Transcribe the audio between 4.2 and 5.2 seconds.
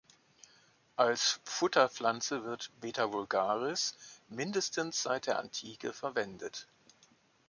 mindestens